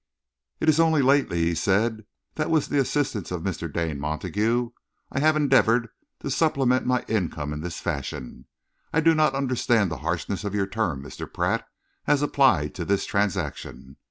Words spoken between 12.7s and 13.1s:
to this